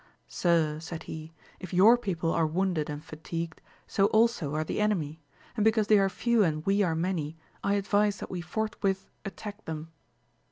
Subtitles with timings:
[0.27, 5.21] Sir, said he, if your people are wounded and fatigued, so also are the enemy,
[5.55, 9.63] and because they are few and we are many, I advise that we forthwith attack
[9.65, 9.89] them.